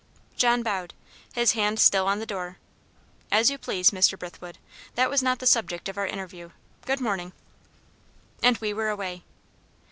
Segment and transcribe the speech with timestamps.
[0.35, 0.95] John bowed,
[1.33, 2.57] his hand still on the door.
[3.31, 4.17] "As you please, Mr.
[4.17, 4.57] Brithwood.
[4.95, 6.49] That was not the subject of our interview.
[6.87, 7.33] Good morning."
[8.41, 9.21] And we were away.